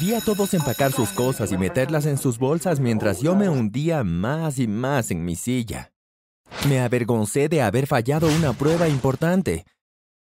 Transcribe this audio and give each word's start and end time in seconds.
Vi 0.00 0.14
a 0.14 0.20
todos 0.20 0.54
empacar 0.54 0.92
sus 0.92 1.10
cosas 1.10 1.52
y 1.52 1.58
meterlas 1.58 2.06
en 2.06 2.18
sus 2.18 2.38
bolsas 2.38 2.80
mientras 2.80 3.20
yo 3.20 3.36
me 3.36 3.48
hundía 3.48 4.04
más 4.04 4.58
y 4.58 4.66
más 4.66 5.10
en 5.10 5.24
mi 5.24 5.36
silla. 5.36 5.92
Me 6.68 6.80
avergoncé 6.80 7.48
de 7.48 7.62
haber 7.62 7.86
fallado 7.86 8.28
una 8.28 8.52
prueba 8.52 8.88
importante 8.88 9.64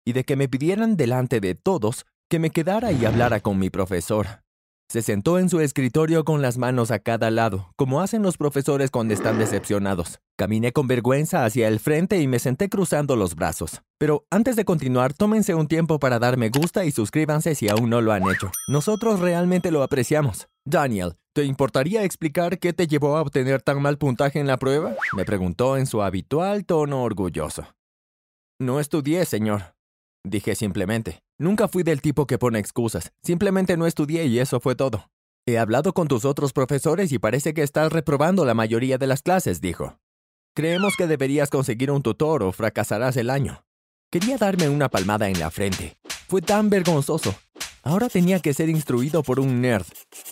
y 0.05 0.13
de 0.13 0.23
que 0.23 0.35
me 0.35 0.47
pidieran 0.47 0.95
delante 0.95 1.39
de 1.39 1.55
todos 1.55 2.05
que 2.29 2.39
me 2.39 2.49
quedara 2.49 2.91
y 2.91 3.05
hablara 3.05 3.39
con 3.39 3.59
mi 3.59 3.69
profesor. 3.69 4.40
Se 4.91 5.01
sentó 5.01 5.39
en 5.39 5.47
su 5.47 5.61
escritorio 5.61 6.25
con 6.25 6.41
las 6.41 6.57
manos 6.57 6.91
a 6.91 6.99
cada 6.99 7.31
lado, 7.31 7.71
como 7.77 8.01
hacen 8.01 8.23
los 8.23 8.35
profesores 8.35 8.91
cuando 8.91 9.13
están 9.13 9.39
decepcionados. 9.39 10.19
Caminé 10.37 10.73
con 10.73 10.87
vergüenza 10.87 11.45
hacia 11.45 11.69
el 11.69 11.79
frente 11.79 12.19
y 12.19 12.27
me 12.27 12.39
senté 12.39 12.67
cruzando 12.67 13.15
los 13.15 13.35
brazos. 13.35 13.83
Pero 13.97 14.25
antes 14.29 14.57
de 14.57 14.65
continuar, 14.65 15.13
tómense 15.13 15.55
un 15.55 15.69
tiempo 15.69 15.97
para 15.97 16.19
dar 16.19 16.35
me 16.35 16.49
gusta 16.49 16.83
y 16.83 16.91
suscríbanse 16.91 17.55
si 17.55 17.69
aún 17.69 17.89
no 17.89 18.01
lo 18.01 18.11
han 18.11 18.29
hecho. 18.29 18.51
Nosotros 18.67 19.21
realmente 19.21 19.71
lo 19.71 19.81
apreciamos. 19.81 20.49
Daniel, 20.65 21.15
¿te 21.33 21.45
importaría 21.45 22.03
explicar 22.03 22.59
qué 22.59 22.73
te 22.73 22.87
llevó 22.87 23.15
a 23.15 23.21
obtener 23.21 23.61
tan 23.61 23.81
mal 23.81 23.97
puntaje 23.97 24.41
en 24.41 24.47
la 24.47 24.57
prueba? 24.57 24.97
Me 25.15 25.23
preguntó 25.23 25.77
en 25.77 25.85
su 25.85 26.01
habitual 26.01 26.65
tono 26.65 27.01
orgulloso. 27.03 27.65
No 28.59 28.81
estudié, 28.81 29.23
señor, 29.23 29.73
Dije 30.23 30.55
simplemente. 30.55 31.23
Nunca 31.39 31.67
fui 31.67 31.83
del 31.83 32.01
tipo 32.01 32.27
que 32.27 32.37
pone 32.37 32.59
excusas. 32.59 33.11
Simplemente 33.23 33.77
no 33.77 33.87
estudié 33.87 34.25
y 34.25 34.39
eso 34.39 34.59
fue 34.59 34.75
todo. 34.75 35.09
He 35.47 35.57
hablado 35.57 35.93
con 35.93 36.07
tus 36.07 36.23
otros 36.23 36.53
profesores 36.53 37.11
y 37.11 37.19
parece 37.19 37.53
que 37.53 37.63
estás 37.63 37.91
reprobando 37.91 38.45
la 38.45 38.53
mayoría 38.53 38.99
de 38.99 39.07
las 39.07 39.23
clases, 39.23 39.59
dijo. 39.59 39.99
Creemos 40.55 40.95
que 40.95 41.07
deberías 41.07 41.49
conseguir 41.49 41.89
un 41.89 42.03
tutor 42.03 42.43
o 42.43 42.51
fracasarás 42.51 43.17
el 43.17 43.29
año. 43.29 43.65
Quería 44.11 44.37
darme 44.37 44.69
una 44.69 44.89
palmada 44.89 45.29
en 45.29 45.39
la 45.39 45.49
frente. 45.49 45.97
Fue 46.27 46.41
tan 46.41 46.69
vergonzoso. 46.69 47.33
Ahora 47.83 48.09
tenía 48.09 48.39
que 48.39 48.53
ser 48.53 48.69
instruido 48.69 49.23
por 49.23 49.39
un 49.39 49.61
nerd. 49.61 49.85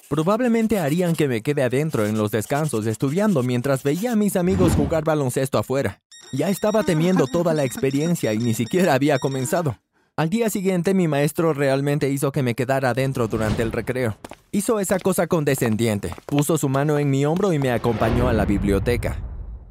Probablemente 0.09 0.77
harían 0.77 1.15
que 1.15 1.27
me 1.27 1.41
quede 1.41 1.63
adentro 1.63 2.05
en 2.05 2.17
los 2.17 2.29
descansos 2.29 2.85
estudiando 2.85 3.41
mientras 3.41 3.81
veía 3.81 4.12
a 4.12 4.15
mis 4.15 4.35
amigos 4.35 4.74
jugar 4.74 5.03
baloncesto 5.03 5.57
afuera. 5.57 6.01
Ya 6.32 6.49
estaba 6.49 6.84
temiendo 6.84 7.26
toda 7.26 7.55
la 7.55 7.63
experiencia 7.63 8.34
y 8.34 8.38
ni 8.38 8.54
siquiera 8.54 8.94
había 8.94 9.18
comenzado. 9.18 9.80
Al 10.16 10.30
día 10.30 10.52
siguiente 10.52 10.94
mi 10.94 11.08
maestro 11.08 11.54
realmente 11.54 12.10
hizo 12.10 12.32
que 12.32 12.44
me 12.44 12.54
quedara 12.54 12.91
adentro 12.91 13.27
durante 13.27 13.63
el 13.63 13.71
recreo. 13.71 14.16
Hizo 14.52 14.80
esa 14.80 14.99
cosa 14.99 15.26
condescendiente, 15.26 16.13
puso 16.27 16.60
su 16.60 16.70
mano 16.70 16.99
en 16.99 17.10
mi 17.10 17.26
hombro 17.26 17.52
y 17.52 17.58
me 17.58 17.71
acompañó 17.71 18.30
a 18.30 18.34
la 18.34 18.46
biblioteca. 18.46 19.18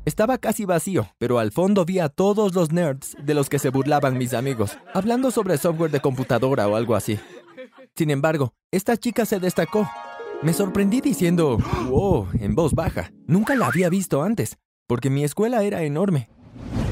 Estaba 0.05 0.39
casi 0.39 0.65
vacío, 0.65 1.07
pero 1.19 1.39
al 1.39 1.53
fondo 1.53 1.85
vi 1.85 2.01
a 2.01 2.09
todos 2.09 2.55
los 2.55 2.73
nerds 2.73 3.17
de 3.23 3.35
los 3.35 3.49
que 3.49 3.61
se 3.61 3.69
burlaban 3.69 4.19
mis 4.19 4.35
amigos, 4.35 4.79
hablando 4.95 5.31
sobre 5.31 5.59
software 5.59 5.93
de 5.93 6.01
computadora 6.01 6.67
o 6.67 6.75
algo 6.75 6.97
así. 6.97 7.21
Sin 7.95 8.11
embargo, 8.11 8.53
esta 8.73 8.97
chica 8.97 9.27
se 9.27 9.39
destacó. 9.39 9.89
Me 10.43 10.53
sorprendí 10.53 11.01
diciendo, 11.01 11.59
wow, 11.89 12.27
en 12.41 12.57
voz 12.57 12.73
baja. 12.75 13.13
Nunca 13.27 13.55
la 13.55 13.67
había 13.67 13.91
visto 13.91 14.23
antes, 14.23 14.57
porque 14.89 15.11
mi 15.11 15.23
escuela 15.25 15.63
era 15.63 15.83
enorme 15.83 16.31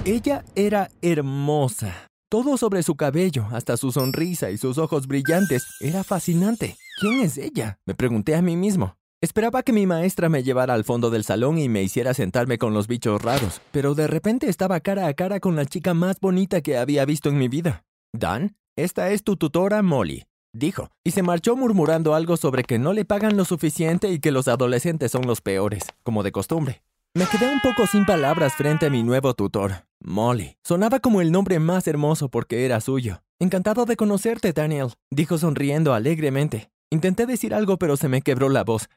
ella 0.06 0.44
era 0.54 0.88
hermosa. 1.02 2.08
Todo 2.30 2.56
sobre 2.56 2.84
su 2.84 2.94
cabello, 2.94 3.46
hasta 3.50 3.76
su 3.76 3.90
sonrisa 3.90 4.50
y 4.50 4.56
sus 4.56 4.78
ojos 4.78 5.08
brillantes, 5.08 5.66
era 5.80 6.04
fascinante. 6.04 6.76
¿Quién 7.00 7.20
es 7.20 7.36
ella? 7.38 7.78
Me 7.86 7.94
pregunté 7.94 8.36
a 8.36 8.42
mí 8.42 8.56
mismo. 8.56 8.96
Esperaba 9.20 9.64
que 9.64 9.72
mi 9.72 9.84
maestra 9.86 10.28
me 10.28 10.44
llevara 10.44 10.74
al 10.74 10.84
fondo 10.84 11.10
del 11.10 11.24
salón 11.24 11.58
y 11.58 11.68
me 11.68 11.82
hiciera 11.82 12.14
sentarme 12.14 12.56
con 12.56 12.72
los 12.72 12.86
bichos 12.86 13.20
raros, 13.20 13.60
pero 13.72 13.94
de 13.94 14.06
repente 14.06 14.48
estaba 14.48 14.78
cara 14.78 15.08
a 15.08 15.14
cara 15.14 15.40
con 15.40 15.56
la 15.56 15.66
chica 15.66 15.92
más 15.92 16.20
bonita 16.20 16.60
que 16.60 16.76
había 16.76 17.04
visto 17.04 17.28
en 17.28 17.38
mi 17.38 17.48
vida. 17.48 17.84
Dan, 18.12 18.56
esta 18.76 19.10
es 19.10 19.24
tu 19.24 19.36
tutora 19.36 19.82
Molly, 19.82 20.26
dijo, 20.52 20.90
y 21.02 21.12
se 21.12 21.22
marchó 21.22 21.56
murmurando 21.56 22.14
algo 22.14 22.36
sobre 22.36 22.62
que 22.62 22.78
no 22.78 22.92
le 22.92 23.04
pagan 23.04 23.36
lo 23.36 23.44
suficiente 23.44 24.10
y 24.12 24.20
que 24.20 24.30
los 24.30 24.46
adolescentes 24.46 25.10
son 25.10 25.26
los 25.26 25.40
peores, 25.40 25.82
como 26.04 26.22
de 26.22 26.30
costumbre. 26.30 26.82
Me 27.16 27.24
quedé 27.24 27.50
un 27.50 27.60
poco 27.60 27.86
sin 27.86 28.04
palabras 28.04 28.52
frente 28.52 28.84
a 28.84 28.90
mi 28.90 29.02
nuevo 29.02 29.32
tutor, 29.32 29.86
Molly. 30.06 30.56
Sonaba 30.62 31.00
como 31.00 31.20
el 31.20 31.32
nombre 31.32 31.58
más 31.58 31.88
hermoso 31.88 32.28
porque 32.28 32.64
era 32.64 32.80
suyo. 32.80 33.22
Encantado 33.40 33.86
de 33.86 33.96
conocerte, 33.96 34.52
Daniel, 34.52 34.92
dijo 35.10 35.36
sonriendo 35.36 35.94
alegremente. 35.94 36.70
Intenté 36.90 37.26
decir 37.26 37.52
algo 37.52 37.76
pero 37.76 37.96
se 37.96 38.08
me 38.08 38.22
quebró 38.22 38.48
la 38.48 38.62
voz. 38.62 38.88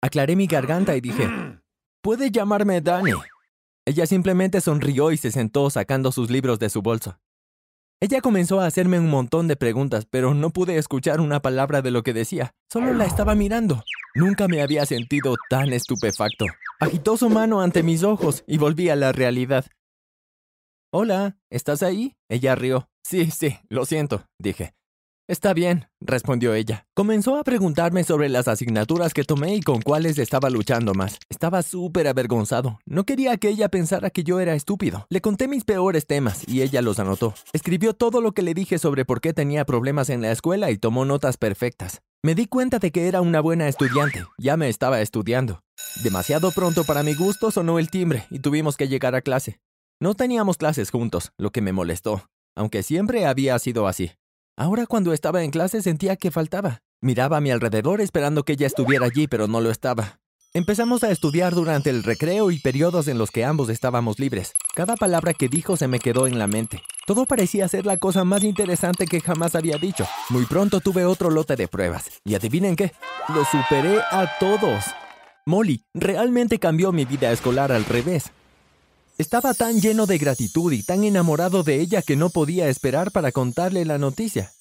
Aclaré 0.00 0.36
mi 0.36 0.46
garganta 0.46 0.96
y 0.96 1.02
dije, 1.02 1.28
Puede 2.02 2.30
llamarme 2.30 2.80
Danny. 2.80 3.12
Ella 3.84 4.06
simplemente 4.06 4.62
sonrió 4.62 5.12
y 5.12 5.18
se 5.18 5.30
sentó 5.30 5.68
sacando 5.68 6.12
sus 6.12 6.30
libros 6.30 6.58
de 6.58 6.70
su 6.70 6.80
bolso. 6.80 7.18
Ella 8.00 8.22
comenzó 8.22 8.60
a 8.60 8.66
hacerme 8.66 8.98
un 8.98 9.10
montón 9.10 9.48
de 9.48 9.56
preguntas, 9.56 10.06
pero 10.08 10.32
no 10.32 10.50
pude 10.50 10.78
escuchar 10.78 11.20
una 11.20 11.40
palabra 11.40 11.82
de 11.82 11.90
lo 11.90 12.02
que 12.02 12.14
decía. 12.14 12.54
Solo 12.72 12.94
la 12.94 13.04
estaba 13.04 13.34
mirando. 13.34 13.82
Nunca 14.14 14.48
me 14.48 14.62
había 14.62 14.86
sentido 14.86 15.34
tan 15.50 15.74
estupefacto. 15.74 16.46
Agitó 16.80 17.18
su 17.18 17.28
mano 17.28 17.60
ante 17.60 17.82
mis 17.82 18.02
ojos 18.02 18.44
y 18.46 18.56
volví 18.56 18.88
a 18.88 18.96
la 18.96 19.12
realidad. 19.12 19.66
Hola, 20.90 21.36
¿estás 21.50 21.82
ahí? 21.82 22.16
Ella 22.30 22.54
rió. 22.54 22.88
Sí, 23.04 23.30
sí, 23.30 23.58
lo 23.68 23.84
siento, 23.84 24.24
dije. 24.38 24.72
Está 25.28 25.52
bien, 25.52 25.86
respondió 26.00 26.54
ella. 26.54 26.86
Comenzó 26.94 27.36
a 27.36 27.44
preguntarme 27.44 28.04
sobre 28.04 28.30
las 28.30 28.48
asignaturas 28.48 29.12
que 29.12 29.22
tomé 29.22 29.54
y 29.54 29.60
con 29.60 29.82
cuáles 29.82 30.16
estaba 30.16 30.48
luchando 30.48 30.94
más. 30.94 31.18
Estaba 31.28 31.60
súper 31.62 32.08
avergonzado. 32.08 32.78
No 32.86 33.04
quería 33.04 33.36
que 33.36 33.50
ella 33.50 33.68
pensara 33.68 34.08
que 34.08 34.24
yo 34.24 34.40
era 34.40 34.54
estúpido. 34.54 35.06
Le 35.10 35.20
conté 35.20 35.46
mis 35.46 35.64
peores 35.64 36.06
temas 36.06 36.48
y 36.48 36.62
ella 36.62 36.80
los 36.80 36.98
anotó. 36.98 37.34
Escribió 37.52 37.92
todo 37.92 38.22
lo 38.22 38.32
que 38.32 38.40
le 38.40 38.54
dije 38.54 38.78
sobre 38.78 39.04
por 39.04 39.20
qué 39.20 39.34
tenía 39.34 39.66
problemas 39.66 40.08
en 40.08 40.22
la 40.22 40.32
escuela 40.32 40.70
y 40.70 40.78
tomó 40.78 41.04
notas 41.04 41.36
perfectas. 41.36 42.00
Me 42.22 42.34
di 42.34 42.46
cuenta 42.46 42.78
de 42.78 42.92
que 42.92 43.08
era 43.08 43.20
una 43.20 43.42
buena 43.42 43.68
estudiante. 43.68 44.24
Ya 44.38 44.56
me 44.56 44.70
estaba 44.70 45.02
estudiando. 45.02 45.60
Demasiado 46.02 46.50
pronto 46.50 46.84
para 46.84 47.02
mi 47.02 47.12
gusto 47.14 47.50
sonó 47.50 47.78
el 47.78 47.90
timbre 47.90 48.26
y 48.30 48.38
tuvimos 48.38 48.78
que 48.78 48.88
llegar 48.88 49.14
a 49.14 49.20
clase. 49.20 49.60
No 50.00 50.14
teníamos 50.14 50.58
clases 50.58 50.92
juntos, 50.92 51.32
lo 51.38 51.50
que 51.50 51.60
me 51.60 51.72
molestó, 51.72 52.30
aunque 52.54 52.84
siempre 52.84 53.26
había 53.26 53.58
sido 53.58 53.88
así. 53.88 54.12
Ahora 54.56 54.86
cuando 54.86 55.12
estaba 55.12 55.42
en 55.42 55.50
clase 55.50 55.82
sentía 55.82 56.14
que 56.14 56.30
faltaba. 56.30 56.82
Miraba 57.00 57.38
a 57.38 57.40
mi 57.40 57.50
alrededor 57.50 58.00
esperando 58.00 58.44
que 58.44 58.52
ella 58.52 58.68
estuviera 58.68 59.06
allí, 59.06 59.26
pero 59.26 59.48
no 59.48 59.60
lo 59.60 59.72
estaba. 59.72 60.20
Empezamos 60.54 61.02
a 61.02 61.10
estudiar 61.10 61.52
durante 61.52 61.90
el 61.90 62.04
recreo 62.04 62.52
y 62.52 62.60
periodos 62.60 63.08
en 63.08 63.18
los 63.18 63.32
que 63.32 63.44
ambos 63.44 63.70
estábamos 63.70 64.20
libres. 64.20 64.52
Cada 64.72 64.94
palabra 64.94 65.34
que 65.34 65.48
dijo 65.48 65.76
se 65.76 65.88
me 65.88 65.98
quedó 65.98 66.28
en 66.28 66.38
la 66.38 66.46
mente. 66.46 66.80
Todo 67.04 67.26
parecía 67.26 67.66
ser 67.66 67.84
la 67.84 67.96
cosa 67.96 68.22
más 68.22 68.44
interesante 68.44 69.06
que 69.06 69.20
jamás 69.20 69.56
había 69.56 69.78
dicho. 69.78 70.06
Muy 70.30 70.46
pronto 70.46 70.78
tuve 70.78 71.06
otro 71.06 71.28
lote 71.28 71.56
de 71.56 71.66
pruebas. 71.66 72.04
Y 72.24 72.36
adivinen 72.36 72.76
qué, 72.76 72.92
lo 73.34 73.44
superé 73.44 73.98
a 74.12 74.38
todos. 74.38 74.84
Molly 75.44 75.82
realmente 75.92 76.60
cambió 76.60 76.92
mi 76.92 77.04
vida 77.04 77.32
escolar 77.32 77.72
al 77.72 77.84
revés. 77.84 78.30
Estaba 79.18 79.52
tan 79.52 79.80
lleno 79.80 80.06
de 80.06 80.16
gratitud 80.16 80.72
y 80.72 80.84
tan 80.84 81.02
enamorado 81.02 81.64
de 81.64 81.80
ella 81.80 82.02
que 82.02 82.14
no 82.14 82.30
podía 82.30 82.68
esperar 82.68 83.10
para 83.10 83.32
contarle 83.32 83.84
la 83.84 83.98
noticia. 83.98 84.52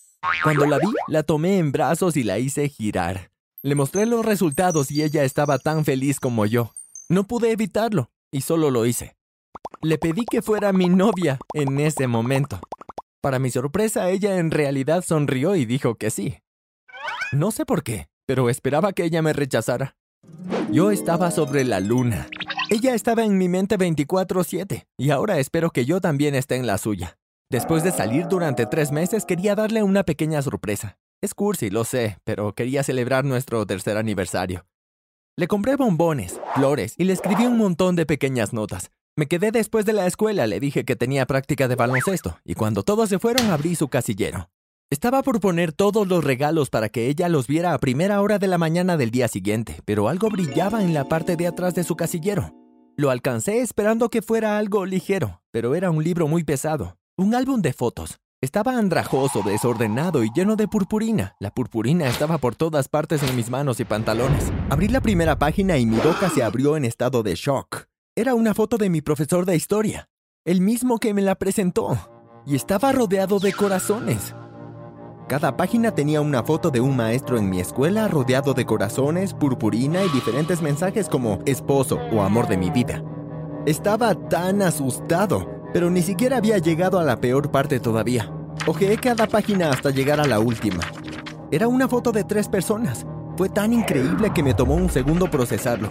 Cuando 0.43 0.65
la 0.65 0.79
vi, 0.79 0.87
la 1.07 1.21
tomé 1.21 1.59
en 1.59 1.71
brazos 1.71 2.17
y 2.17 2.23
la 2.23 2.39
hice 2.39 2.67
girar. 2.67 3.29
Le 3.61 3.75
mostré 3.75 4.07
los 4.07 4.25
resultados 4.25 4.89
y 4.89 5.03
ella 5.03 5.23
estaba 5.23 5.59
tan 5.59 5.85
feliz 5.85 6.19
como 6.19 6.47
yo. 6.47 6.73
No 7.07 7.25
pude 7.25 7.51
evitarlo 7.51 8.09
y 8.31 8.41
solo 8.41 8.71
lo 8.71 8.87
hice. 8.87 9.15
Le 9.83 9.99
pedí 9.99 10.25
que 10.25 10.41
fuera 10.41 10.73
mi 10.73 10.89
novia 10.89 11.37
en 11.53 11.79
ese 11.79 12.07
momento. 12.07 12.59
Para 13.21 13.37
mi 13.37 13.51
sorpresa, 13.51 14.09
ella 14.09 14.39
en 14.39 14.49
realidad 14.49 15.03
sonrió 15.05 15.55
y 15.55 15.65
dijo 15.65 15.95
que 15.95 16.09
sí. 16.09 16.39
No 17.31 17.51
sé 17.51 17.63
por 17.63 17.83
qué, 17.83 18.07
pero 18.25 18.49
esperaba 18.49 18.91
que 18.93 19.03
ella 19.03 19.21
me 19.21 19.33
rechazara. 19.33 19.97
Yo 20.71 20.89
estaba 20.89 21.29
sobre 21.29 21.63
la 21.63 21.79
luna, 21.79 22.27
ella 22.69 22.93
estaba 22.93 23.23
en 23.23 23.37
mi 23.37 23.47
mente 23.47 23.77
24/7 23.77 24.87
y 24.97 25.11
ahora 25.11 25.39
espero 25.39 25.71
que 25.71 25.85
yo 25.85 26.01
también 26.01 26.35
esté 26.35 26.55
en 26.55 26.67
la 26.67 26.77
suya. 26.77 27.17
Después 27.49 27.83
de 27.83 27.91
salir 27.91 28.27
durante 28.27 28.65
tres 28.65 28.91
meses 28.91 29.25
quería 29.25 29.55
darle 29.55 29.83
una 29.83 30.03
pequeña 30.03 30.41
sorpresa. 30.41 30.97
Es 31.21 31.33
cursi, 31.33 31.69
lo 31.69 31.85
sé, 31.85 32.17
pero 32.25 32.53
quería 32.53 32.83
celebrar 32.83 33.25
nuestro 33.25 33.65
tercer 33.65 33.97
aniversario. 33.97 34.65
Le 35.37 35.47
compré 35.47 35.75
bombones, 35.75 36.39
flores 36.55 36.93
y 36.97 37.05
le 37.05 37.13
escribí 37.13 37.45
un 37.45 37.57
montón 37.57 37.95
de 37.95 38.05
pequeñas 38.05 38.53
notas. 38.53 38.91
Me 39.15 39.27
quedé 39.27 39.51
después 39.51 39.85
de 39.85 39.93
la 39.93 40.05
escuela, 40.05 40.45
le 40.45 40.59
dije 40.59 40.83
que 40.83 40.95
tenía 40.95 41.25
práctica 41.25 41.67
de 41.67 41.75
baloncesto, 41.75 42.37
y 42.43 42.53
cuando 42.53 42.83
todos 42.83 43.09
se 43.09 43.17
fueron 43.17 43.49
abrí 43.49 43.75
su 43.75 43.87
casillero. 43.87 44.49
Estaba 44.89 45.21
por 45.23 45.39
poner 45.39 45.73
todos 45.73 46.07
los 46.07 46.23
regalos 46.23 46.69
para 46.69 46.89
que 46.89 47.07
ella 47.07 47.27
los 47.27 47.47
viera 47.47 47.73
a 47.73 47.79
primera 47.79 48.21
hora 48.21 48.39
de 48.39 48.47
la 48.47 48.57
mañana 48.57 48.95
del 48.95 49.11
día 49.11 49.27
siguiente, 49.27 49.81
pero 49.85 50.07
algo 50.07 50.29
brillaba 50.29 50.83
en 50.83 50.93
la 50.93 51.05
parte 51.05 51.35
de 51.35 51.47
atrás 51.47 51.73
de 51.75 51.83
su 51.83 51.95
casillero. 51.95 52.53
Lo 52.99 53.11
alcancé 53.11 53.61
esperando 53.61 54.09
que 54.09 54.23
fuera 54.23 54.57
algo 54.57 54.83
ligero, 54.87 55.43
pero 55.51 55.75
era 55.75 55.91
un 55.91 56.03
libro 56.03 56.27
muy 56.27 56.43
pesado. 56.43 56.97
Un 57.15 57.35
álbum 57.35 57.61
de 57.61 57.71
fotos. 57.71 58.17
Estaba 58.41 58.75
andrajoso, 58.75 59.43
desordenado 59.43 60.23
y 60.23 60.31
lleno 60.33 60.55
de 60.55 60.67
purpurina. 60.67 61.35
La 61.39 61.51
purpurina 61.51 62.07
estaba 62.07 62.39
por 62.39 62.55
todas 62.55 62.89
partes 62.89 63.21
en 63.21 63.35
mis 63.35 63.51
manos 63.51 63.79
y 63.79 63.85
pantalones. 63.85 64.51
Abrí 64.71 64.87
la 64.87 65.01
primera 65.01 65.37
página 65.37 65.77
y 65.77 65.85
mi 65.85 65.97
boca 65.97 66.31
se 66.31 66.41
abrió 66.41 66.75
en 66.75 66.85
estado 66.85 67.21
de 67.21 67.35
shock. 67.35 67.85
Era 68.15 68.33
una 68.33 68.55
foto 68.55 68.77
de 68.77 68.89
mi 68.89 69.01
profesor 69.01 69.45
de 69.45 69.55
historia, 69.55 70.09
el 70.43 70.61
mismo 70.61 70.97
que 70.97 71.13
me 71.13 71.21
la 71.21 71.35
presentó, 71.35 71.99
y 72.47 72.55
estaba 72.55 72.93
rodeado 72.93 73.37
de 73.37 73.53
corazones. 73.53 74.33
Cada 75.27 75.57
página 75.57 75.91
tenía 75.91 76.21
una 76.21 76.41
foto 76.41 76.71
de 76.71 76.79
un 76.79 76.95
maestro 76.95 77.37
en 77.37 77.49
mi 77.49 77.59
escuela 77.59 78.07
rodeado 78.07 78.53
de 78.53 78.65
corazones, 78.65 79.33
purpurina 79.33 80.01
y 80.05 80.09
diferentes 80.09 80.61
mensajes 80.61 81.09
como 81.09 81.39
esposo 81.45 81.99
o 82.13 82.21
amor 82.21 82.47
de 82.47 82.55
mi 82.55 82.69
vida. 82.69 83.03
Estaba 83.65 84.15
tan 84.15 84.61
asustado, 84.61 85.45
pero 85.73 85.89
ni 85.89 86.01
siquiera 86.01 86.37
había 86.37 86.59
llegado 86.59 86.97
a 86.97 87.03
la 87.03 87.19
peor 87.19 87.51
parte 87.51 87.81
todavía. 87.81 88.31
Ojeé 88.67 88.95
cada 88.95 89.27
página 89.27 89.69
hasta 89.69 89.91
llegar 89.91 90.21
a 90.21 90.25
la 90.25 90.39
última. 90.39 90.79
Era 91.51 91.67
una 91.67 91.89
foto 91.89 92.13
de 92.13 92.23
tres 92.23 92.47
personas. 92.47 93.05
Fue 93.35 93.49
tan 93.49 93.73
increíble 93.73 94.31
que 94.33 94.43
me 94.43 94.53
tomó 94.53 94.75
un 94.75 94.89
segundo 94.89 95.29
procesarlo. 95.29 95.89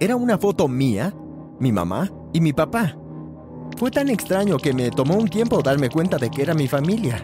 Era 0.00 0.16
una 0.16 0.38
foto 0.38 0.68
mía, 0.68 1.12
mi 1.60 1.70
mamá 1.70 2.10
y 2.32 2.40
mi 2.40 2.54
papá. 2.54 2.96
Fue 3.76 3.90
tan 3.90 4.08
extraño 4.08 4.56
que 4.56 4.72
me 4.72 4.90
tomó 4.90 5.16
un 5.16 5.28
tiempo 5.28 5.60
darme 5.60 5.90
cuenta 5.90 6.16
de 6.16 6.30
que 6.30 6.40
era 6.40 6.54
mi 6.54 6.66
familia. 6.66 7.22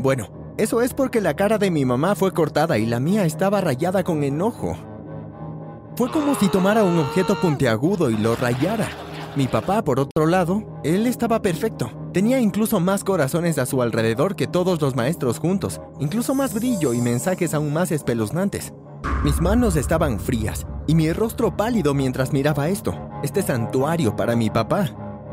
Bueno, 0.00 0.28
eso 0.56 0.80
es 0.80 0.94
porque 0.94 1.20
la 1.20 1.34
cara 1.34 1.58
de 1.58 1.70
mi 1.70 1.84
mamá 1.84 2.14
fue 2.14 2.32
cortada 2.32 2.78
y 2.78 2.86
la 2.86 3.00
mía 3.00 3.24
estaba 3.24 3.60
rayada 3.60 4.04
con 4.04 4.22
enojo. 4.22 4.76
Fue 5.96 6.08
como 6.10 6.36
si 6.36 6.48
tomara 6.48 6.84
un 6.84 6.98
objeto 6.98 7.34
puntiagudo 7.34 8.08
y 8.08 8.16
lo 8.16 8.36
rayara. 8.36 8.88
Mi 9.34 9.48
papá, 9.48 9.82
por 9.82 9.98
otro 9.98 10.26
lado, 10.26 10.62
él 10.84 11.06
estaba 11.06 11.42
perfecto. 11.42 11.90
Tenía 12.12 12.38
incluso 12.40 12.78
más 12.78 13.02
corazones 13.02 13.58
a 13.58 13.66
su 13.66 13.82
alrededor 13.82 14.36
que 14.36 14.46
todos 14.46 14.80
los 14.80 14.94
maestros 14.94 15.40
juntos, 15.40 15.80
incluso 15.98 16.34
más 16.34 16.54
brillo 16.54 16.92
y 16.92 17.00
mensajes 17.00 17.52
aún 17.52 17.72
más 17.72 17.90
espeluznantes. 17.90 18.72
Mis 19.24 19.40
manos 19.40 19.74
estaban 19.74 20.20
frías 20.20 20.64
y 20.86 20.94
mi 20.94 21.12
rostro 21.12 21.56
pálido 21.56 21.92
mientras 21.92 22.32
miraba 22.32 22.68
esto, 22.68 22.94
este 23.24 23.42
santuario 23.42 24.14
para 24.14 24.36
mi 24.36 24.48
papá. 24.48 24.86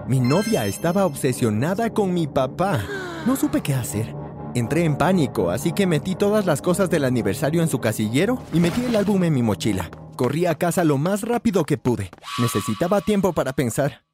Mi 0.08 0.20
novia 0.20 0.66
estaba 0.66 1.06
obsesionada 1.06 1.92
con 1.92 2.14
mi 2.14 2.26
papá. 2.26 2.82
No 3.28 3.36
supe 3.36 3.62
qué 3.62 3.76
hacer. 3.76 4.25
Entré 4.56 4.86
en 4.86 4.98
pánico, 4.98 5.52
así 5.52 5.74
que 5.74 5.86
metí 5.86 6.16
todas 6.16 6.46
las 6.46 6.62
cosas 6.62 6.90
del 6.90 7.04
aniversario 7.04 7.62
en 7.62 7.68
su 7.68 7.82
casillero 7.82 8.42
y 8.54 8.62
metí 8.62 8.86
el 8.86 8.96
álbum 8.96 9.22
en 9.26 9.34
mi 9.34 9.44
mochila. 9.44 9.92
Corrí 10.16 10.46
a 10.46 10.56
casa 10.56 10.86
lo 10.86 10.98
más 10.98 11.24
rápido 11.24 11.66
que 11.66 11.78
pude. 11.78 12.10
Necesitaba 12.40 13.02
tiempo 13.02 13.34
para 13.34 13.52
pensar. 13.52 14.06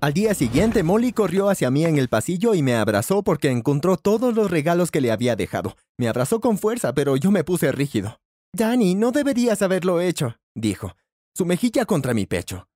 Al 0.00 0.14
día 0.14 0.32
siguiente, 0.32 0.82
Molly 0.82 1.12
corrió 1.12 1.50
hacia 1.50 1.70
mí 1.70 1.84
en 1.84 1.98
el 1.98 2.08
pasillo 2.08 2.54
y 2.54 2.62
me 2.62 2.74
abrazó 2.74 3.22
porque 3.22 3.50
encontró 3.50 3.98
todos 3.98 4.34
los 4.34 4.50
regalos 4.50 4.90
que 4.90 5.02
le 5.02 5.12
había 5.12 5.36
dejado. 5.36 5.76
Me 5.98 6.08
abrazó 6.08 6.40
con 6.40 6.56
fuerza, 6.56 6.94
pero 6.94 7.18
yo 7.18 7.30
me 7.30 7.44
puse 7.44 7.70
rígido. 7.70 8.18
Danny, 8.54 8.94
no 8.94 9.12
deberías 9.12 9.60
haberlo 9.60 10.00
hecho, 10.00 10.38
dijo, 10.54 10.96
su 11.34 11.44
mejilla 11.44 11.84
contra 11.84 12.14
mi 12.14 12.24
pecho. 12.24 12.66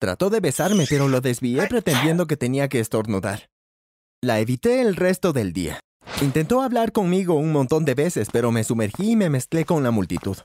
Trató 0.00 0.28
de 0.28 0.40
besarme, 0.40 0.86
pero 0.88 1.06
lo 1.06 1.20
desvié 1.20 1.68
pretendiendo 1.68 2.26
que 2.26 2.36
tenía 2.36 2.68
que 2.68 2.80
estornudar. 2.80 3.48
La 4.20 4.40
evité 4.40 4.80
el 4.80 4.96
resto 4.96 5.32
del 5.32 5.52
día. 5.52 5.78
Intentó 6.20 6.62
hablar 6.62 6.90
conmigo 6.90 7.34
un 7.34 7.52
montón 7.52 7.84
de 7.84 7.94
veces, 7.94 8.28
pero 8.32 8.50
me 8.50 8.64
sumergí 8.64 9.12
y 9.12 9.16
me 9.16 9.30
mezclé 9.30 9.64
con 9.64 9.84
la 9.84 9.92
multitud. 9.92 10.36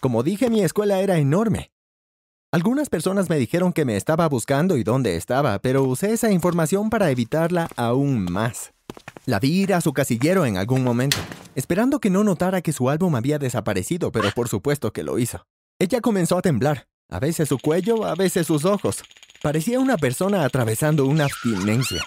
Como 0.00 0.22
dije, 0.22 0.50
mi 0.50 0.62
escuela 0.62 1.00
era 1.00 1.16
enorme. 1.16 1.70
Algunas 2.52 2.90
personas 2.90 3.30
me 3.30 3.38
dijeron 3.38 3.72
que 3.72 3.86
me 3.86 3.96
estaba 3.96 4.28
buscando 4.28 4.76
y 4.76 4.84
dónde 4.84 5.16
estaba, 5.16 5.58
pero 5.60 5.82
usé 5.82 6.12
esa 6.12 6.30
información 6.30 6.90
para 6.90 7.10
evitarla 7.10 7.70
aún 7.74 8.30
más. 8.30 8.74
La 9.24 9.40
vi 9.40 9.62
ir 9.62 9.72
a 9.72 9.80
su 9.80 9.94
casillero 9.94 10.44
en 10.44 10.58
algún 10.58 10.84
momento, 10.84 11.16
esperando 11.54 12.00
que 12.00 12.10
no 12.10 12.22
notara 12.22 12.60
que 12.60 12.74
su 12.74 12.90
álbum 12.90 13.14
había 13.14 13.38
desaparecido, 13.38 14.12
pero 14.12 14.30
por 14.32 14.50
supuesto 14.50 14.92
que 14.92 15.04
lo 15.04 15.18
hizo. 15.18 15.46
Ella 15.78 16.02
comenzó 16.02 16.36
a 16.36 16.42
temblar, 16.42 16.86
a 17.08 17.18
veces 17.18 17.48
su 17.48 17.58
cuello, 17.58 18.04
a 18.04 18.14
veces 18.14 18.46
sus 18.46 18.66
ojos. 18.66 19.02
Parecía 19.42 19.80
una 19.80 19.96
persona 19.96 20.44
atravesando 20.44 21.06
una 21.06 21.24
abstinencia. 21.24 22.04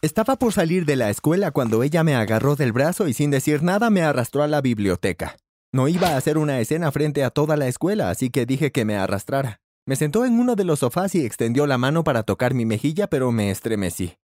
Estaba 0.00 0.36
por 0.36 0.52
salir 0.52 0.84
de 0.84 0.96
la 0.96 1.10
escuela 1.10 1.50
cuando 1.50 1.82
ella 1.82 2.04
me 2.04 2.14
agarró 2.14 2.56
del 2.56 2.72
brazo 2.72 3.08
y 3.08 3.14
sin 3.14 3.30
decir 3.30 3.62
nada 3.62 3.90
me 3.90 4.02
arrastró 4.02 4.42
a 4.42 4.48
la 4.48 4.60
biblioteca. 4.60 5.36
No 5.72 5.88
iba 5.88 6.08
a 6.08 6.16
hacer 6.16 6.38
una 6.38 6.60
escena 6.60 6.90
frente 6.92 7.24
a 7.24 7.30
toda 7.30 7.56
la 7.56 7.68
escuela, 7.68 8.10
así 8.10 8.30
que 8.30 8.46
dije 8.46 8.72
que 8.72 8.84
me 8.84 8.96
arrastrara. 8.96 9.60
Me 9.86 9.96
sentó 9.96 10.24
en 10.24 10.38
uno 10.38 10.54
de 10.54 10.64
los 10.64 10.80
sofás 10.80 11.14
y 11.14 11.24
extendió 11.24 11.66
la 11.66 11.78
mano 11.78 12.04
para 12.04 12.22
tocar 12.22 12.54
mi 12.54 12.64
mejilla, 12.64 13.08
pero 13.08 13.32
me 13.32 13.50
estremecí. 13.50 14.16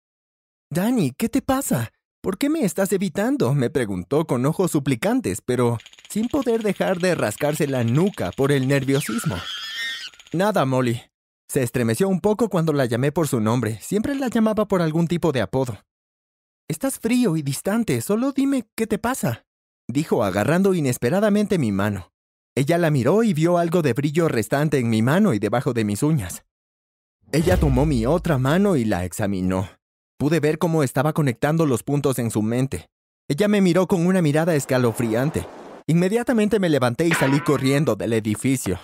Danny, 0.71 1.13
¿qué 1.17 1.29
te 1.29 1.43
pasa? 1.43 1.93
¿Por 2.21 2.39
qué 2.39 2.49
me 2.49 2.65
estás 2.65 2.93
evitando? 2.93 3.53
me 3.55 3.71
preguntó 3.71 4.27
con 4.27 4.47
ojos 4.47 4.71
suplicantes, 4.71 5.41
pero 5.41 5.79
sin 6.09 6.29
poder 6.29 6.63
dejar 6.63 6.99
de 6.99 7.15
rascarse 7.15 7.67
la 7.67 7.83
nuca 7.83 8.31
por 8.31 8.53
el 8.53 8.69
nerviosismo. 8.69 9.37
Nada, 10.33 10.65
Molly, 10.65 11.03
se 11.53 11.63
estremeció 11.63 12.09
un 12.09 12.21
poco 12.21 12.49
cuando 12.49 12.73
la 12.73 12.87
llamé 12.87 13.13
por 13.13 13.29
su 13.29 13.39
nombre. 13.39 13.79
Siempre 13.83 14.15
la 14.15 14.29
llamaba 14.29 14.67
por 14.67 14.81
algún 14.81 15.07
tipo 15.07 15.33
de 15.33 15.43
apodo. 15.43 15.77
Estás 16.67 16.99
frío 16.99 17.37
y 17.37 17.43
distante. 17.43 18.01
Solo 18.01 18.33
dime 18.33 18.65
qué 18.75 18.87
te 18.87 18.97
pasa, 18.97 19.45
dijo 19.87 20.25
agarrando 20.25 20.73
inesperadamente 20.73 21.59
mi 21.59 21.71
mano. 21.71 22.11
Ella 22.55 22.79
la 22.79 22.91
miró 22.91 23.23
y 23.23 23.35
vio 23.35 23.59
algo 23.59 23.83
de 23.83 23.93
brillo 23.93 24.29
restante 24.29 24.79
en 24.79 24.89
mi 24.89 25.03
mano 25.03 25.35
y 25.35 25.39
debajo 25.39 25.75
de 25.75 25.85
mis 25.85 26.03
uñas. 26.03 26.43
Ella 27.33 27.59
tomó 27.59 27.85
mi 27.85 28.07
otra 28.07 28.39
mano 28.39 28.77
y 28.77 28.87
la 28.87 29.05
examinó. 29.05 29.69
Pude 30.17 30.41
ver 30.41 30.57
cómo 30.57 30.83
estaba 30.83 31.13
conectando 31.13 31.67
los 31.67 31.83
puntos 31.83 32.19
en 32.19 32.31
su 32.31 32.41
mente. 32.41 32.89
Ella 33.29 33.49
me 33.49 33.61
miró 33.61 33.87
con 33.87 34.07
una 34.07 34.23
mirada 34.23 34.55
escalofriante. 34.55 35.47
Inmediatamente 35.87 36.59
me 36.59 36.71
levanté 36.71 37.07
y 37.09 37.13
salí 37.13 37.41
corriendo 37.41 37.95
del 37.95 38.15
edificio. 38.15 38.79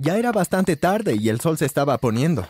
Ya 0.00 0.16
era 0.16 0.32
bastante 0.32 0.76
tarde 0.76 1.16
y 1.20 1.28
el 1.28 1.40
sol 1.40 1.58
se 1.58 1.66
estaba 1.66 1.98
poniendo. 1.98 2.46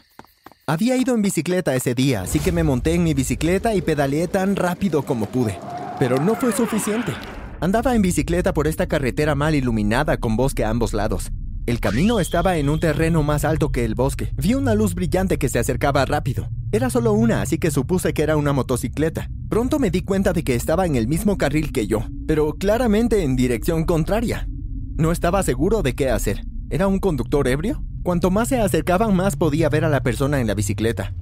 Había 0.68 0.96
ido 0.96 1.16
en 1.16 1.22
bicicleta 1.22 1.74
ese 1.74 1.96
día, 1.96 2.22
así 2.22 2.38
que 2.38 2.52
me 2.52 2.62
monté 2.62 2.94
en 2.94 3.02
mi 3.02 3.12
bicicleta 3.12 3.74
y 3.74 3.82
pedaleé 3.82 4.28
tan 4.28 4.54
rápido 4.54 5.02
como 5.02 5.26
pude. 5.26 5.58
Pero 5.98 6.20
no 6.20 6.36
fue 6.36 6.52
suficiente. 6.52 7.12
Andaba 7.60 7.96
en 7.96 8.02
bicicleta 8.02 8.54
por 8.54 8.68
esta 8.68 8.86
carretera 8.86 9.34
mal 9.34 9.56
iluminada 9.56 10.18
con 10.18 10.36
bosque 10.36 10.64
a 10.64 10.70
ambos 10.70 10.94
lados. 10.94 11.32
El 11.66 11.80
camino 11.80 12.20
estaba 12.20 12.56
en 12.56 12.68
un 12.68 12.78
terreno 12.78 13.24
más 13.24 13.44
alto 13.44 13.72
que 13.72 13.84
el 13.84 13.96
bosque. 13.96 14.32
Vi 14.36 14.54
una 14.54 14.74
luz 14.76 14.94
brillante 14.94 15.36
que 15.36 15.48
se 15.48 15.58
acercaba 15.58 16.04
rápido. 16.04 16.48
Era 16.70 16.88
solo 16.88 17.12
una, 17.14 17.42
así 17.42 17.58
que 17.58 17.72
supuse 17.72 18.14
que 18.14 18.22
era 18.22 18.36
una 18.36 18.52
motocicleta. 18.52 19.28
Pronto 19.48 19.80
me 19.80 19.90
di 19.90 20.02
cuenta 20.02 20.32
de 20.32 20.44
que 20.44 20.54
estaba 20.54 20.86
en 20.86 20.94
el 20.94 21.08
mismo 21.08 21.36
carril 21.36 21.72
que 21.72 21.88
yo, 21.88 22.04
pero 22.28 22.54
claramente 22.54 23.24
en 23.24 23.34
dirección 23.34 23.84
contraria. 23.86 24.48
No 24.96 25.10
estaba 25.10 25.42
seguro 25.42 25.82
de 25.82 25.96
qué 25.96 26.10
hacer. 26.10 26.44
¿Era 26.72 26.86
un 26.86 27.00
conductor 27.00 27.48
ebrio? 27.48 27.82
Cuanto 28.04 28.30
más 28.30 28.46
se 28.46 28.60
acercaban, 28.60 29.16
más 29.16 29.34
podía 29.34 29.68
ver 29.68 29.84
a 29.84 29.88
la 29.88 30.04
persona 30.04 30.40
en 30.40 30.46
la 30.46 30.54
bicicleta. 30.54 31.12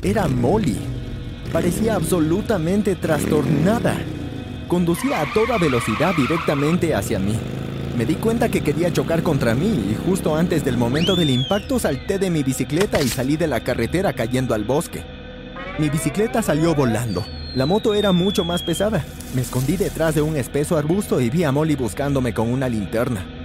Era 0.00 0.28
Molly. 0.28 0.76
Parecía 1.52 1.96
absolutamente 1.96 2.94
trastornada. 2.94 3.96
Conducía 4.68 5.22
a 5.22 5.32
toda 5.34 5.58
velocidad 5.58 6.14
directamente 6.16 6.94
hacia 6.94 7.18
mí. 7.18 7.36
Me 7.98 8.06
di 8.06 8.14
cuenta 8.14 8.48
que 8.48 8.60
quería 8.60 8.92
chocar 8.92 9.24
contra 9.24 9.56
mí 9.56 9.90
y 9.90 9.96
justo 10.06 10.36
antes 10.36 10.64
del 10.64 10.76
momento 10.76 11.16
del 11.16 11.30
impacto 11.30 11.80
salté 11.80 12.20
de 12.20 12.30
mi 12.30 12.44
bicicleta 12.44 13.02
y 13.02 13.08
salí 13.08 13.36
de 13.36 13.48
la 13.48 13.64
carretera 13.64 14.12
cayendo 14.12 14.54
al 14.54 14.62
bosque. 14.62 15.02
Mi 15.80 15.90
bicicleta 15.90 16.42
salió 16.42 16.76
volando. 16.76 17.24
La 17.56 17.66
moto 17.66 17.92
era 17.92 18.12
mucho 18.12 18.44
más 18.44 18.62
pesada. 18.62 19.04
Me 19.34 19.42
escondí 19.42 19.76
detrás 19.76 20.14
de 20.14 20.22
un 20.22 20.36
espeso 20.36 20.78
arbusto 20.78 21.20
y 21.20 21.28
vi 21.28 21.42
a 21.42 21.50
Molly 21.50 21.74
buscándome 21.74 22.32
con 22.32 22.48
una 22.48 22.68
linterna. 22.68 23.39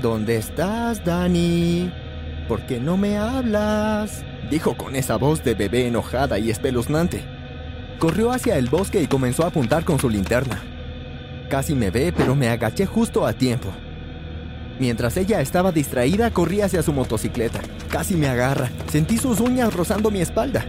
¿Dónde 0.00 0.36
estás, 0.36 1.04
Danny? 1.04 1.92
¿Por 2.48 2.64
qué 2.64 2.80
no 2.80 2.96
me 2.96 3.18
hablas? 3.18 4.24
Dijo 4.50 4.74
con 4.74 4.96
esa 4.96 5.16
voz 5.16 5.44
de 5.44 5.54
bebé 5.54 5.86
enojada 5.88 6.38
y 6.38 6.50
espeluznante. 6.50 7.22
Corrió 7.98 8.30
hacia 8.30 8.56
el 8.56 8.70
bosque 8.70 9.02
y 9.02 9.06
comenzó 9.06 9.44
a 9.44 9.48
apuntar 9.48 9.84
con 9.84 9.98
su 9.98 10.08
linterna. 10.08 10.62
Casi 11.50 11.74
me 11.74 11.90
ve, 11.90 12.14
pero 12.16 12.34
me 12.34 12.48
agaché 12.48 12.86
justo 12.86 13.26
a 13.26 13.34
tiempo. 13.34 13.68
Mientras 14.78 15.18
ella 15.18 15.42
estaba 15.42 15.70
distraída, 15.70 16.30
corrí 16.30 16.62
hacia 16.62 16.82
su 16.82 16.94
motocicleta. 16.94 17.60
Casi 17.90 18.14
me 18.14 18.28
agarra. 18.28 18.70
Sentí 18.90 19.18
sus 19.18 19.38
uñas 19.38 19.74
rozando 19.74 20.10
mi 20.10 20.22
espalda. 20.22 20.64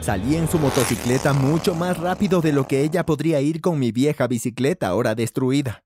Salí 0.00 0.36
en 0.36 0.48
su 0.48 0.60
motocicleta 0.60 1.32
mucho 1.32 1.74
más 1.74 1.98
rápido 1.98 2.40
de 2.40 2.52
lo 2.52 2.68
que 2.68 2.82
ella 2.82 3.04
podría 3.04 3.40
ir 3.40 3.60
con 3.60 3.80
mi 3.80 3.90
vieja 3.90 4.28
bicicleta 4.28 4.86
ahora 4.86 5.16
destruida. 5.16 5.82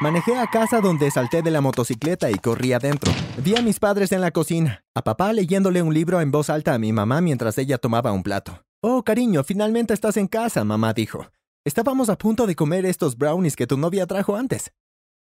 Manejé 0.00 0.34
a 0.38 0.46
casa 0.46 0.80
donde 0.80 1.10
salté 1.10 1.42
de 1.42 1.50
la 1.50 1.60
motocicleta 1.60 2.30
y 2.30 2.36
corrí 2.36 2.72
adentro. 2.72 3.12
Vi 3.36 3.54
a 3.54 3.60
mis 3.60 3.78
padres 3.78 4.12
en 4.12 4.22
la 4.22 4.30
cocina, 4.30 4.82
a 4.94 5.02
papá 5.02 5.30
leyéndole 5.34 5.82
un 5.82 5.92
libro 5.92 6.22
en 6.22 6.30
voz 6.30 6.48
alta 6.48 6.72
a 6.72 6.78
mi 6.78 6.90
mamá 6.90 7.20
mientras 7.20 7.58
ella 7.58 7.76
tomaba 7.76 8.10
un 8.10 8.22
plato. 8.22 8.64
Oh, 8.80 9.02
cariño, 9.02 9.44
finalmente 9.44 9.92
estás 9.92 10.16
en 10.16 10.26
casa, 10.26 10.64
mamá 10.64 10.94
dijo. 10.94 11.26
Estábamos 11.66 12.08
a 12.08 12.16
punto 12.16 12.46
de 12.46 12.56
comer 12.56 12.86
estos 12.86 13.18
brownies 13.18 13.56
que 13.56 13.66
tu 13.66 13.76
novia 13.76 14.06
trajo 14.06 14.36
antes. 14.36 14.72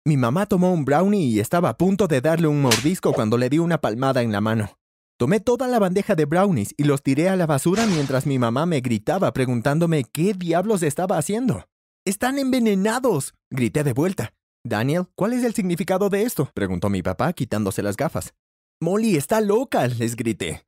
Mi 0.05 0.17
mamá 0.17 0.47
tomó 0.47 0.73
un 0.73 0.85
brownie 0.85 1.27
y 1.27 1.41
estaba 1.41 1.71
a 1.71 1.77
punto 1.77 2.07
de 2.07 2.21
darle 2.21 2.47
un 2.47 2.63
mordisco 2.63 3.13
cuando 3.13 3.39
le 3.39 3.49
di 3.49 3.59
una 3.59 3.79
palmada 3.79 4.23
en 4.23 4.31
la 4.31 4.41
mano. 4.41 4.79
Tomé 5.19 5.41
toda 5.41 5.67
la 5.67 5.81
bandeja 5.81 6.15
de 6.15 6.25
brownies 6.25 6.73
y 6.77 6.85
los 6.85 7.03
tiré 7.03 7.29
a 7.29 7.35
la 7.35 7.47
basura 7.47 7.87
mientras 7.87 8.27
mi 8.27 8.39
mamá 8.39 8.65
me 8.67 8.81
gritaba 8.81 9.33
preguntándome 9.33 10.05
qué 10.05 10.35
diablos 10.35 10.85
estaba 10.85 11.19
haciendo. 11.19 11.65
¡Están 12.05 12.41
envenenados! 12.41 13.35
grité 13.49 13.85
de 13.85 13.93
vuelta. 13.93 14.35
Daniel, 14.65 15.07
¿cuál 15.15 15.35
es 15.35 15.45
el 15.45 15.55
significado 15.55 16.09
de 16.09 16.23
esto? 16.23 16.51
preguntó 16.53 16.89
mi 16.89 17.01
papá 17.01 17.33
quitándose 17.33 17.81
las 17.81 17.97
gafas. 17.97 18.35
Molly 18.81 19.17
está 19.17 19.41
loca, 19.41 19.87
les 19.87 20.17
grité. 20.17 20.67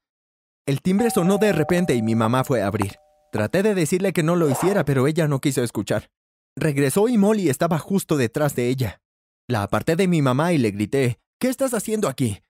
El 0.64 0.80
timbre 0.80 1.10
sonó 1.10 1.38
de 1.38 1.52
repente 1.52 1.96
y 1.96 2.02
mi 2.02 2.14
mamá 2.14 2.44
fue 2.44 2.62
a 2.62 2.68
abrir. 2.68 2.94
Traté 3.32 3.64
de 3.64 3.74
decirle 3.74 4.12
que 4.12 4.22
no 4.22 4.36
lo 4.36 4.48
hiciera, 4.48 4.84
pero 4.84 5.08
ella 5.08 5.26
no 5.26 5.40
quiso 5.40 5.64
escuchar. 5.64 6.08
Regresó 6.56 7.08
y 7.08 7.18
Molly 7.18 7.48
estaba 7.48 7.80
justo 7.80 8.16
detrás 8.16 8.54
de 8.54 8.68
ella. 8.68 9.02
La 9.48 9.64
aparté 9.64 9.96
de 9.96 10.06
mi 10.06 10.22
mamá 10.22 10.52
y 10.52 10.58
le 10.58 10.70
grité, 10.70 11.18
¿Qué 11.40 11.48
estás 11.48 11.74
haciendo 11.74 12.08
aquí? 12.08 12.42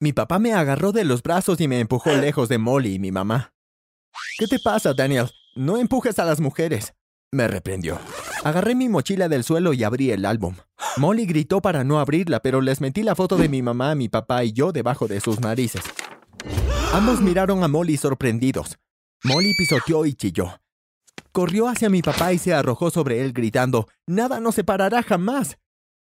Mi 0.00 0.12
papá 0.12 0.38
me 0.38 0.52
agarró 0.52 0.92
de 0.92 1.04
los 1.04 1.24
brazos 1.24 1.60
y 1.60 1.66
me 1.66 1.80
empujó 1.80 2.14
lejos 2.14 2.48
de 2.48 2.58
Molly 2.58 2.94
y 2.94 2.98
mi 3.00 3.10
mamá. 3.10 3.52
¿Qué 4.38 4.46
te 4.46 4.60
pasa, 4.60 4.94
Daniel? 4.94 5.28
No 5.56 5.76
empujes 5.76 6.20
a 6.20 6.24
las 6.24 6.40
mujeres. 6.40 6.94
Me 7.34 7.48
reprendió. 7.48 7.98
Agarré 8.44 8.74
mi 8.74 8.90
mochila 8.90 9.26
del 9.26 9.42
suelo 9.42 9.72
y 9.72 9.84
abrí 9.84 10.10
el 10.10 10.26
álbum. 10.26 10.54
Molly 10.98 11.24
gritó 11.24 11.62
para 11.62 11.82
no 11.82 11.98
abrirla, 11.98 12.40
pero 12.40 12.60
les 12.60 12.82
metí 12.82 13.02
la 13.02 13.14
foto 13.14 13.38
de 13.38 13.48
mi 13.48 13.62
mamá, 13.62 13.94
mi 13.94 14.10
papá 14.10 14.44
y 14.44 14.52
yo 14.52 14.70
debajo 14.70 15.08
de 15.08 15.18
sus 15.18 15.40
narices. 15.40 15.82
Ambos 16.92 17.22
miraron 17.22 17.64
a 17.64 17.68
Molly 17.68 17.96
sorprendidos. 17.96 18.78
Molly 19.24 19.54
pisoteó 19.56 20.04
y 20.04 20.12
chilló. 20.12 20.60
Corrió 21.32 21.68
hacia 21.68 21.88
mi 21.88 22.02
papá 22.02 22.34
y 22.34 22.38
se 22.38 22.52
arrojó 22.52 22.90
sobre 22.90 23.22
él 23.22 23.32
gritando, 23.32 23.88
Nada 24.06 24.38
nos 24.38 24.54
separará 24.56 25.02
jamás. 25.02 25.56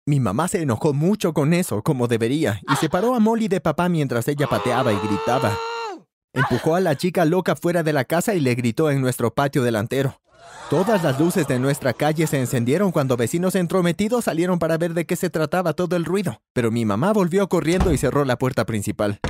Mi 0.04 0.21
mamá 0.21 0.49
se 0.49 0.61
enojó 0.61 0.93
mucho 0.93 1.33
con 1.33 1.54
eso, 1.54 1.83
como 1.83 2.07
debería, 2.07 2.61
y 2.71 2.76
separó 2.76 3.14
a 3.14 3.21
Molly 3.21 3.49
de 3.49 3.62
papá 3.62 3.88
mientras 3.88 4.28
ella 4.28 4.47
pateaba 4.47 4.93
y 4.93 4.99
gritaba. 4.99 5.57
Empujó 6.35 6.75
a 6.75 6.81
la 6.81 6.97
chica 6.97 7.25
loca 7.25 7.57
fuera 7.57 7.83
de 7.83 7.95
la 7.95 8.04
casa 8.04 8.35
y 8.35 8.40
le 8.40 8.54
gritó 8.54 8.90
en 8.90 9.00
nuestro 9.00 9.33
patio 9.33 9.62
delantero. 9.62 10.21
Todas 10.70 11.02
las 11.02 11.20
luces 11.20 11.46
de 11.46 11.58
nuestra 11.58 11.92
calle 11.92 12.26
se 12.26 12.40
encendieron 12.40 12.90
cuando 12.90 13.16
vecinos 13.16 13.54
entrometidos 13.54 14.24
salieron 14.24 14.58
para 14.58 14.78
ver 14.78 14.94
de 14.94 15.04
qué 15.04 15.14
se 15.14 15.30
trataba 15.30 15.74
todo 15.74 15.94
el 15.94 16.04
ruido, 16.04 16.40
pero 16.52 16.70
mi 16.70 16.84
mamá 16.84 17.12
volvió 17.12 17.48
corriendo 17.48 17.92
y 17.92 17.98
cerró 17.98 18.24
la 18.24 18.36
puerta 18.36 18.64
principal. 18.64 19.20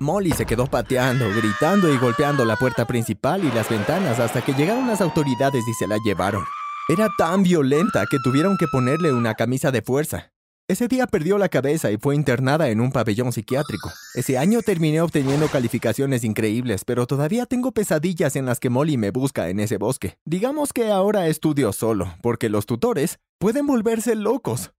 Molly 0.00 0.32
se 0.32 0.46
quedó 0.46 0.66
pateando, 0.66 1.28
gritando 1.34 1.92
y 1.92 1.98
golpeando 1.98 2.44
la 2.44 2.56
puerta 2.56 2.86
principal 2.86 3.44
y 3.44 3.52
las 3.52 3.68
ventanas 3.68 4.18
hasta 4.18 4.42
que 4.42 4.54
llegaron 4.54 4.86
las 4.86 5.00
autoridades 5.00 5.66
y 5.68 5.74
se 5.74 5.86
la 5.86 5.98
llevaron. 6.04 6.44
Era 6.88 7.08
tan 7.18 7.42
violenta 7.42 8.04
que 8.10 8.16
tuvieron 8.24 8.56
que 8.56 8.66
ponerle 8.66 9.12
una 9.12 9.34
camisa 9.34 9.70
de 9.70 9.82
fuerza. 9.82 10.32
Ese 10.70 10.86
día 10.86 11.06
perdió 11.06 11.38
la 11.38 11.48
cabeza 11.48 11.90
y 11.90 11.96
fue 11.96 12.14
internada 12.14 12.68
en 12.68 12.82
un 12.82 12.92
pabellón 12.92 13.32
psiquiátrico. 13.32 13.90
Ese 14.14 14.36
año 14.36 14.60
terminé 14.60 15.00
obteniendo 15.00 15.48
calificaciones 15.48 16.24
increíbles, 16.24 16.84
pero 16.84 17.06
todavía 17.06 17.46
tengo 17.46 17.72
pesadillas 17.72 18.36
en 18.36 18.44
las 18.44 18.60
que 18.60 18.68
Molly 18.68 18.98
me 18.98 19.10
busca 19.10 19.48
en 19.48 19.60
ese 19.60 19.78
bosque. 19.78 20.18
Digamos 20.26 20.74
que 20.74 20.90
ahora 20.90 21.26
estudio 21.26 21.72
solo, 21.72 22.14
porque 22.20 22.50
los 22.50 22.66
tutores 22.66 23.18
pueden 23.38 23.66
volverse 23.66 24.14
locos. 24.14 24.72